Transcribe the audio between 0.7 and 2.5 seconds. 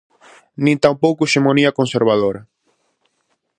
tampouco hexemonía conservadora.